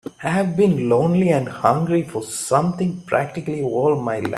I've 0.23 0.57
been 0.57 0.89
lonely 0.89 1.29
and 1.29 1.47
hungry 1.47 2.01
for 2.01 2.23
something 2.23 3.03
practically 3.03 3.61
all 3.61 4.01
my 4.01 4.17
life. 4.21 4.29